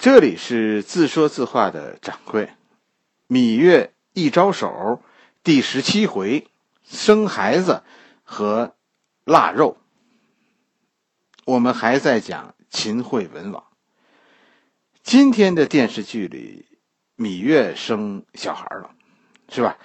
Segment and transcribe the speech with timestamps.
[0.00, 2.48] 这里是自说自话的掌柜，
[3.28, 5.02] 芈月一招手，
[5.44, 6.48] 第十七回，
[6.84, 7.82] 生孩子
[8.22, 8.74] 和
[9.24, 9.76] 腊肉。
[11.44, 13.62] 我们还在讲秦惠文王。
[15.02, 16.64] 今天的电视剧里，
[17.18, 18.92] 芈月生小孩了，
[19.50, 19.76] 是吧？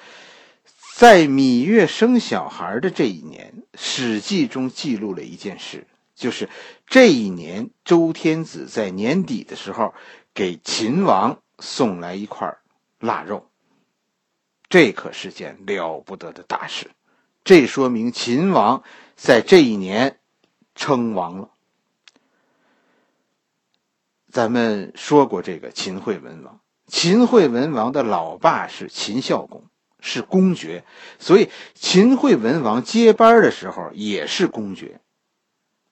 [0.96, 5.86] 在芈月生小孩的这一年，《史记》中记录了一件事。
[6.16, 6.50] 就是
[6.88, 9.94] 这一年，周天子在年底的时候
[10.34, 12.58] 给秦王送来一块
[13.00, 13.50] 腊肉，
[14.70, 16.90] 这可是件了不得的大事。
[17.44, 18.84] 这说明秦王
[19.16, 20.18] 在这一年
[20.74, 21.50] 称王了。
[24.32, 29.66] 咱们说过这个秦惠文王，秦惠文王的老爸是秦孝公，
[30.00, 30.84] 是公爵，
[31.20, 35.00] 所以秦惠文王接班的时候也是公爵。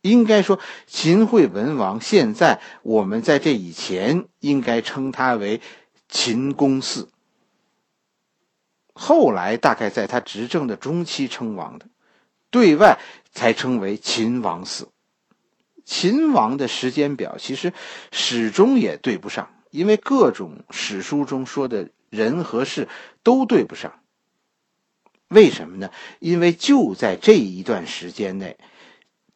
[0.03, 5.61] 应该说，秦惠文王现在我们在这以前应该称他为
[6.09, 7.07] 秦公嗣，
[8.93, 11.85] 后来大概在他执政的中期称王的，
[12.49, 12.99] 对外
[13.31, 14.87] 才称为秦王嗣。
[15.85, 17.71] 秦王的时间表其实
[18.11, 22.89] 始终也对不上，因为各种史书中说的人和事
[23.23, 24.01] 都对不上。
[25.29, 25.89] 为什么呢？
[26.19, 28.57] 因为就在这一段时间内。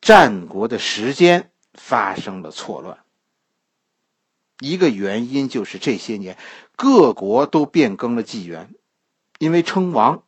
[0.02, 3.00] 战国的时间发生了错乱，
[4.60, 6.38] 一个原因就是这些年
[6.76, 8.74] 各国都变更了纪元，
[9.40, 10.24] 因为称王，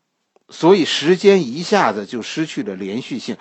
[0.50, 3.38] 所以时间一下子就失去了连续性。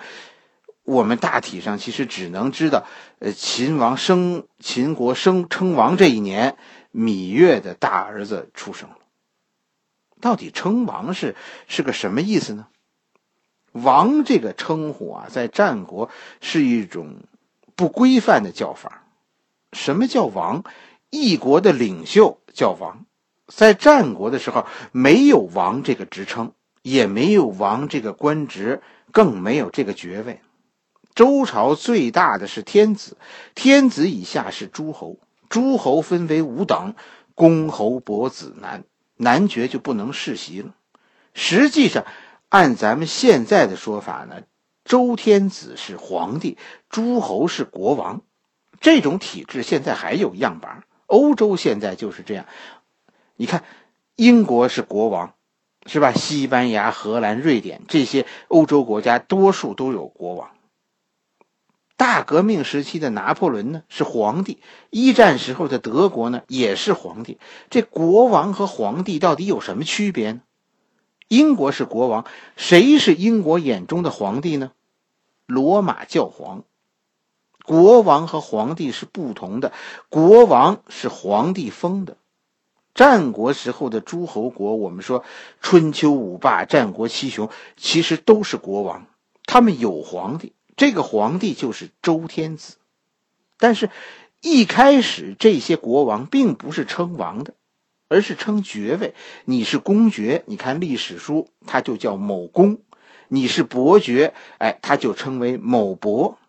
[0.83, 2.87] 我们大体上其实只能知道，
[3.19, 6.57] 呃，秦王生秦国生称王这一年，
[6.93, 8.95] 芈月的大儿子出生了。
[10.19, 11.35] 到底称王是
[11.67, 12.67] 是个什么意思呢？
[13.73, 16.09] 王这个称呼啊，在战国
[16.41, 17.17] 是一种
[17.75, 19.03] 不规范的叫法。
[19.73, 20.63] 什么叫王？
[21.11, 23.05] 一国的领袖叫王。
[23.47, 28.81] 在战国的时候，没有王这个职称，也没有王这个官职，
[29.11, 30.41] 更没有这个爵位。
[31.13, 33.17] 周朝最大的是天子，
[33.53, 36.95] 天子以下是诸侯，诸侯分为五等：
[37.35, 38.83] 公侯伯子男，
[39.17, 40.73] 男爵就不能世袭了。
[41.33, 42.05] 实际上。
[42.49, 44.41] 按咱们现在的说法呢，
[44.83, 46.57] 周天子是皇帝，
[46.89, 48.21] 诸侯是国王，
[48.81, 50.83] 这种体制现在还有样板。
[51.05, 52.45] 欧洲现在就是这样，
[53.35, 53.63] 你看，
[54.15, 55.33] 英国是国王，
[55.85, 56.11] 是吧？
[56.11, 60.49] 西班牙、荷兰、瑞典这些欧洲国家多数都有国王。
[61.97, 67.39] 大革命时期的拿破仑呢是皇帝，一战时候的德国呢也是皇帝。
[67.69, 70.41] 这国王和皇帝到底有什么区别呢？
[71.29, 72.25] 英国是国王，
[72.57, 74.71] 谁是英国眼中的皇帝呢？
[75.45, 76.63] 罗马教皇。
[77.63, 79.71] 国王和皇帝是不同的，
[80.09, 82.17] 国王是皇帝封的。
[82.95, 85.23] 战国时候的诸侯国，我们说
[85.61, 89.05] 春秋五霸、战国七雄，其实都是国王，
[89.45, 92.77] 他们有皇帝，这个皇帝就是周天子。
[93.59, 93.91] 但是，
[94.41, 97.53] 一开始这些国王并不是称王的。
[98.09, 99.13] 而是称爵位，
[99.45, 102.77] 你是公爵，你看历史书，他就叫某公；
[103.27, 106.39] 你是伯爵，哎，他就称为某伯。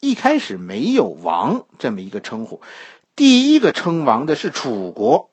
[0.00, 2.60] 一开始没有王这么一个称呼，
[3.16, 5.30] 第一个称王的是楚国。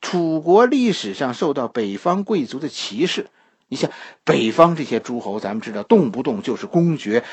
[0.00, 3.28] 楚国历史上受到北方贵族的歧视，
[3.68, 3.90] 你像
[4.24, 7.24] 北方这些诸侯，咱们知道动不动就是公爵、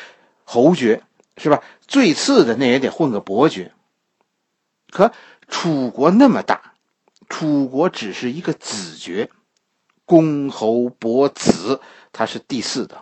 [0.44, 1.02] 侯爵，
[1.38, 1.64] 是吧？
[1.88, 3.72] 最次的那也得混个伯爵。
[4.92, 5.12] 可
[5.48, 6.65] 楚国那么大。
[7.28, 9.30] 楚国只是一个子爵，
[10.06, 11.82] 公侯伯子，
[12.12, 13.00] 他是第四等。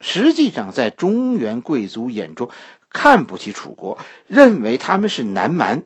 [0.00, 2.50] 实际上，在中原贵族眼中，
[2.90, 5.84] 看不起楚国，认为他们是南蛮，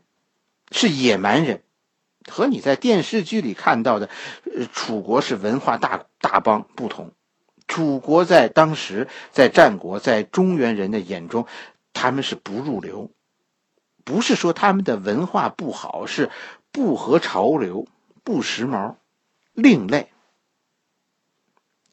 [0.70, 1.62] 是野蛮人。
[2.28, 4.10] 和你在电视剧里看到的，
[4.44, 7.12] 呃楚国是文化大大邦不同。
[7.66, 11.46] 楚国在当时，在战国，在中原人的眼中，
[11.92, 13.10] 他们是不入流。
[14.04, 16.30] 不是说他们的文化不好，是。
[16.72, 17.86] 不合潮流，
[18.24, 18.94] 不时髦，
[19.52, 20.10] 另类。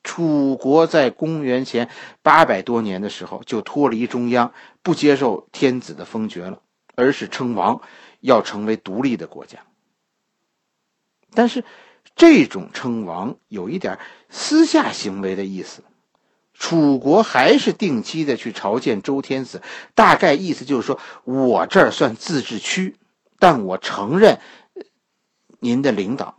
[0.04, 1.89] 楚国在公元前
[2.22, 6.62] 八百多年的时候就脱离中央，不接受天子的封爵了，
[6.94, 7.81] 而是称王，
[8.19, 9.60] 要成为独立的国家。
[11.33, 11.63] 但是，
[12.16, 13.98] 这种称王有一点
[14.30, 15.83] 私下行为的意思。
[16.54, 19.62] 楚国还是定期的去朝见周天子，
[19.95, 22.95] 大概意思就是说我这儿算自治区，
[23.39, 24.39] 但我承认。
[25.66, 26.38] 您的领导，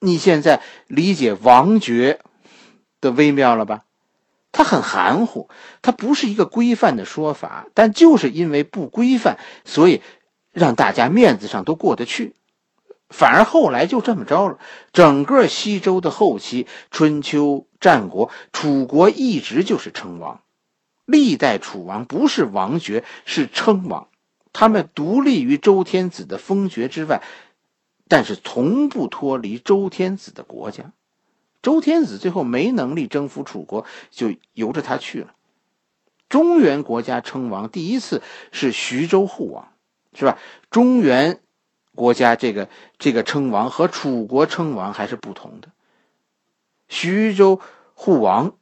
[0.00, 2.18] 你现在理解王爵
[3.00, 3.84] 的微妙了吧？
[4.50, 5.48] 他很含糊，
[5.80, 10.02] 他不是一个规范的说法，但就是因为不规范，所以
[10.50, 12.34] 让大家面子上都过得去。
[13.08, 14.58] 反而后来就这么着了，
[14.92, 20.40] 整个西周的后期，春秋战国，楚国一直就是称王，
[21.04, 24.08] 历代楚王不是王爵，是称王，
[24.52, 27.22] 他们独立于周天子的封爵之外，
[28.10, 30.92] 但是从不脱离周天子的国家。
[31.62, 35.34] 周天子最后没能力征服楚国，就由着他去了。
[36.28, 38.20] 中原国家称王第一次
[38.52, 39.72] 是徐州护王，
[40.12, 40.36] 是吧？
[40.70, 41.40] 中原。
[41.92, 42.68] 国家这个
[42.98, 45.68] 这个称王和楚国称王还是不同的。
[46.88, 47.60] 徐州
[47.94, 48.54] 护王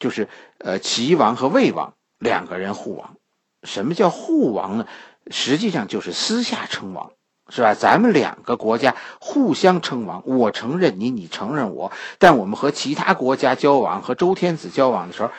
[0.00, 0.28] 就是
[0.58, 3.16] 呃齐王和魏王两个人护王。
[3.62, 4.86] 什么叫护王呢？
[5.30, 7.12] 实际上就是私下称王，
[7.48, 7.74] 是吧？
[7.74, 11.92] 咱们两个国家互相称王，我承认你，你承认我。
[12.18, 15.30] 但我们和其他国家交往，和周天子交往的时候，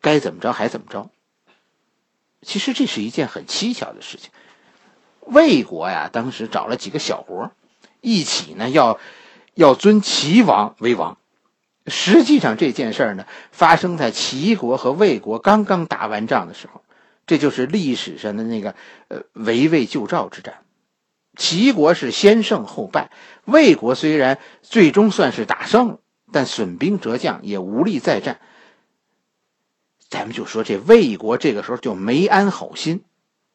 [0.00, 1.08] 该怎么着还怎么着。
[2.42, 4.30] 其实这是一件很蹊跷的事情。
[5.20, 7.50] 魏国呀，当时找了几个小国，
[8.00, 8.98] 一起呢要
[9.54, 11.16] 要尊齐王为王。
[11.86, 16.82] 实际上这件事呢，发生在齐国和魏国刚刚打完仗的时候，
[17.26, 18.74] 这就是历史上的那个
[19.08, 20.65] 呃围魏救赵之战。
[21.36, 23.10] 齐国是先胜后败，
[23.44, 25.98] 魏国虽然最终算是打胜了，
[26.32, 28.40] 但损兵折将，也无力再战。
[30.08, 33.04] 咱们就说这魏国这个时候就没安好心。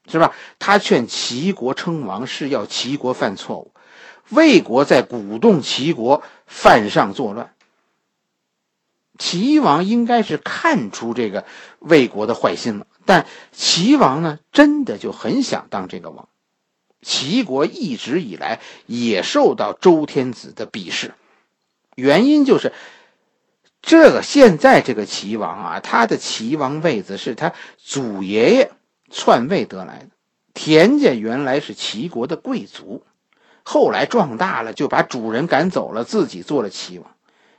[0.10, 0.34] 是吧？
[0.58, 3.72] 他劝齐国称王是要齐国犯错误，
[4.30, 7.54] 魏国在鼓动齐国犯上作乱。
[9.20, 11.46] 齐王应该是看出这个
[11.78, 16.28] 魏国的坏心了，但齐王呢，真的就很想当这个王。
[17.02, 21.14] 齐国一直以来也受到周天子的鄙视，
[21.96, 22.74] 原因就是
[23.82, 28.72] 这个现在这个齐王啊，他的齐王位子是他祖爷爷。
[29.14, 30.12] 篡位得来的，
[30.54, 33.04] 田家原来是齐国的贵族，
[33.62, 37.12] 后来壮大了，就把主人赶走了，自己做了齐王。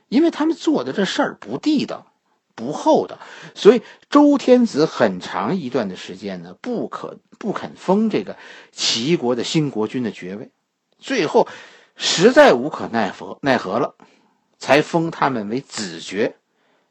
[0.09, 2.11] 因为他们做的这事儿不地道、
[2.55, 3.19] 不厚道，
[3.55, 8.37] 所以周天子很长一段的时间呢，不可不肯封这个
[8.71, 10.51] 齐国的新国君的爵位。
[10.99, 11.47] 最后
[11.95, 13.95] 实在无可奈何奈何了，
[14.59, 16.35] 才封他们为子爵。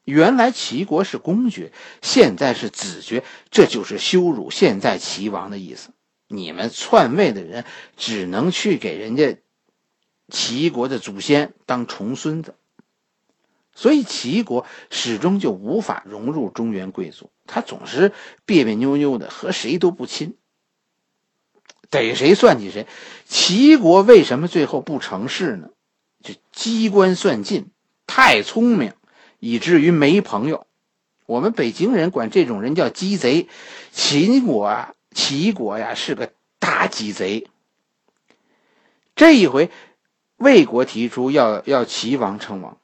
[0.04, 1.72] 原来齐国是公爵，
[2.02, 3.22] 现在是子爵，
[3.52, 5.90] 这就是羞辱现在齐王的意思。
[6.26, 7.64] 你们篡位的人
[7.96, 9.38] 只能去给人家
[10.28, 12.56] 齐国的祖先当重孙子，
[13.74, 18.12] 所以齐国始终就无法融入中原贵族，他总是
[18.44, 20.36] 别别扭扭的，和谁都不亲，
[21.90, 22.86] 逮谁算计谁。
[23.26, 25.70] 齐国为什么最后不成事呢？
[26.22, 27.70] 就机关算尽，
[28.06, 28.92] 太聪明。
[29.40, 30.68] 以至于没朋友，
[31.26, 33.48] 我们北京人管这种人叫鸡贼。
[33.90, 37.48] 秦国啊，齐国呀是个大鸡贼。
[39.16, 39.70] 这一回，
[40.36, 42.78] 魏国提出要要齐王称王，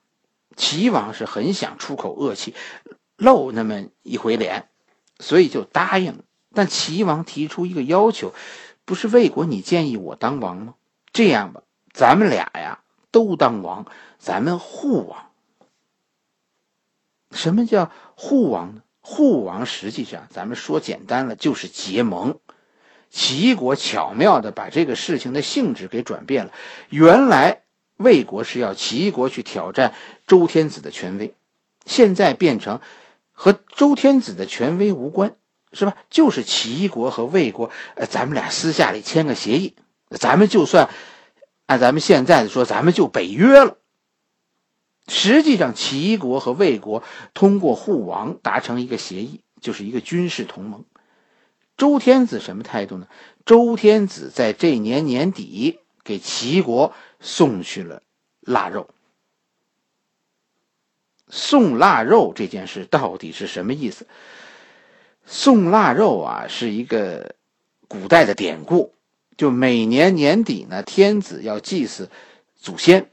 [0.58, 2.54] 齐王是很想出口恶气，
[3.16, 4.68] 露那么一回脸，
[5.18, 6.24] 所以就答应了。
[6.52, 8.34] 但齐王提出一个要求，
[8.84, 10.74] 不是魏国你建议我当王吗？
[11.12, 11.62] 这样吧，
[11.94, 13.86] 咱们俩呀都当王，
[14.18, 15.30] 咱们互王。
[17.30, 18.82] 什么叫互王呢？
[19.00, 22.40] 互王实际上，咱们说简单了，就是结盟。
[23.10, 26.52] 齐国巧妙的把这个事情的性质给转变了。
[26.90, 27.62] 原来
[27.98, 29.92] 魏国是要齐国去挑战
[30.26, 31.34] 周天子的权威，
[31.84, 32.80] 现在变成
[33.32, 35.36] 和周天子的权威无关，
[35.72, 35.96] 是吧？
[36.08, 39.74] 就是齐国和魏国，呃，咱们俩私下里签个协议，
[40.10, 40.88] 咱们就算
[41.66, 43.76] 按咱们现在的说，咱们就北约了。
[45.08, 47.02] 实际上，齐国和魏国
[47.34, 50.84] 通过互王达成一个协议，就是一个军事同盟。
[51.76, 53.06] 周天子什么态度呢？
[53.46, 55.78] 周天子在这年年底
[56.08, 58.02] 给齐国送去了
[58.40, 58.88] 腊肉。
[61.28, 64.06] 送腊肉这件事到底是什么意思？
[65.26, 67.34] 送腊肉啊，是一个
[67.88, 68.94] 古代的典故，
[69.36, 72.10] 就每年年底呢，天子要祭祀
[72.56, 73.10] 祖先。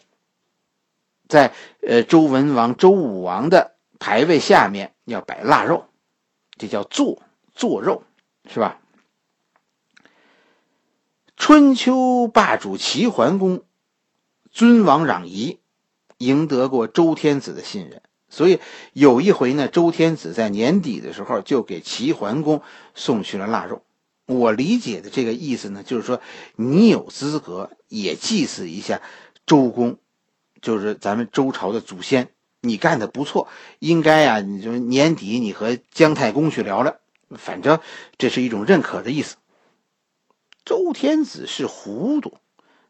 [1.27, 5.89] 在呃周文王、周武王的牌位下面要摆腊肉，
[6.57, 7.21] 这叫做
[7.53, 8.03] 做肉，
[8.49, 8.79] 是吧？
[11.37, 13.63] 春秋霸主齐桓公
[14.51, 15.59] 尊王攘夷，
[16.17, 18.59] 赢得过周天子的信任，所以
[18.93, 22.61] 有一回呢，周天子在年底的时候就给齐桓公
[22.93, 23.83] 送去了腊肉。
[24.25, 26.21] 我理解的这个意思呢，就是说
[26.55, 29.01] 你有资格也祭祀一下
[29.45, 29.97] 周公。
[30.61, 32.29] 就是咱们周朝的祖先，
[32.61, 36.95] 你干的不错，应该呀，你就年底你和姜太公去聊聊，
[37.37, 37.79] 反正
[38.17, 39.35] 这是一种认可的意思。
[40.65, 42.39] 周天子是糊涂，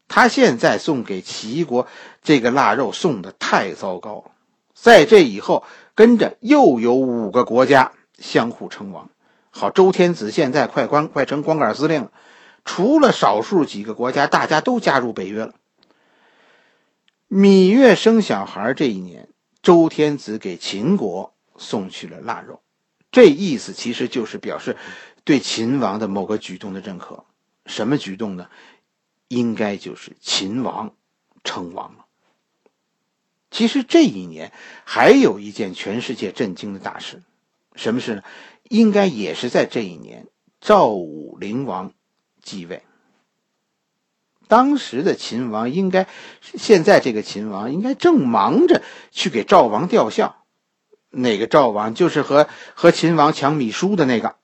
[0.08, 1.86] 他现在送给齐国
[2.22, 4.32] 这个腊肉送的太糟糕了。
[4.74, 5.62] 在这以后，
[5.94, 9.10] 跟着又有五个国家相互称王。
[9.50, 12.12] 好，周天子现在快光快成光杆司令了，
[12.64, 15.54] 除了少数几个国家，大家都加入北约了。
[17.28, 19.28] 芈月生小孩这一年，
[19.62, 22.60] 周天子给秦国送去了腊肉，
[23.10, 24.76] 这意思其实就是表示
[25.24, 27.24] 对秦王的某个举动的认可。
[27.66, 28.48] 什么举动呢？
[29.28, 30.94] 应该就是秦王
[31.42, 32.06] 称王了。
[33.50, 34.52] 其实这一年
[34.84, 37.22] 还有一件全世界震惊的大事，
[37.74, 38.22] 什么事呢？
[38.68, 40.26] 应该也是在这一年，
[40.60, 41.92] 赵武灵王
[42.42, 42.82] 继位。
[44.48, 46.06] 当时的秦王应该，
[46.40, 50.44] 现在这个秦王应该正忙着去给赵王吊孝。
[51.10, 51.94] 哪个赵王？
[51.94, 54.36] 就是和和秦王抢米书的那个。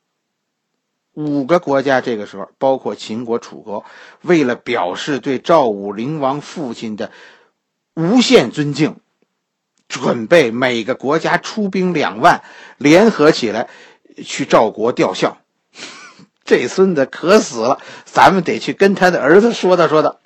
[1.15, 3.85] 五个国家这个时候，包括秦国、楚国，
[4.23, 7.13] 为了表示对赵武灵王父亲的
[7.95, 8.97] 无限尊敬，
[9.89, 12.43] 准备每个国家出兵两万，
[12.79, 13.69] 联合起来
[14.25, 15.37] 去赵国吊孝。
[16.45, 20.19] 这孙子可死了，咱们得去跟他的儿子说道说道。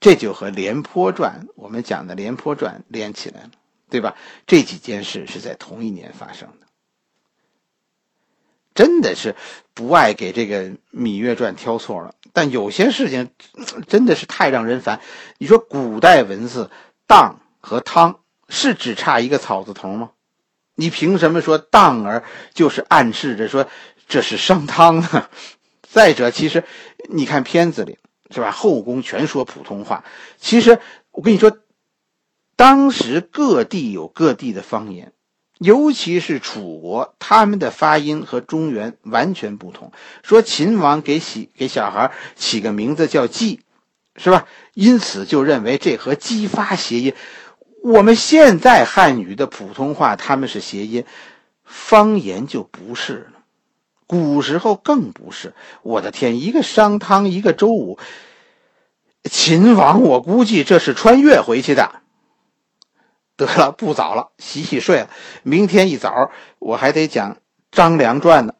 [0.00, 3.50] 这就和《廉颇传》我们讲的《廉颇传》连起来了，
[3.90, 4.16] 对吧？
[4.46, 6.66] 这几件事是在同一年发生的。
[8.80, 9.36] 真的是
[9.74, 13.28] 不爱给这个《芈月传》挑错了，但有些事情
[13.86, 15.02] 真的是太让人烦。
[15.36, 16.70] 你说古代文字
[17.06, 20.12] “当”和“汤”是只差一个草字头吗？
[20.76, 23.68] 你凭什么说“当儿”就是暗示着说
[24.08, 25.28] 这是商汤呢？
[25.86, 26.64] 再者，其实
[27.10, 27.98] 你看片子里
[28.30, 30.04] 是吧，后宫全说普通话。
[30.38, 30.78] 其实
[31.10, 31.54] 我跟你说，
[32.56, 35.12] 当时各地有各地的方言。
[35.62, 39.92] 尤其是楚国，他们的发音和中原完全不同。
[40.22, 43.60] 说秦王给起给小孩起个名字叫“季”，
[44.16, 44.46] 是吧？
[44.72, 47.12] 因此就认为这和姬发谐音。
[47.82, 51.04] 我们现在汉语的普通话他们是谐音，
[51.62, 53.40] 方言就不是了。
[54.06, 55.52] 古时候更不是。
[55.82, 57.98] 我的天，一个商汤，一个周武，
[59.24, 62.00] 秦王，我估计这是穿越回去的。
[63.46, 65.08] 得了，不早了，洗洗睡了。
[65.42, 67.38] 明天一早我还得讲
[67.70, 68.54] 张良传呢。